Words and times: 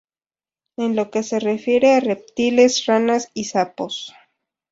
En 0.77 0.95
lo 0.95 1.11
que 1.11 1.21
se 1.21 1.39
refiere 1.39 1.93
a 1.93 1.99
reptiles: 1.99 2.87
ranas 2.87 3.29
y 3.35 3.43
sapos. 3.43 4.11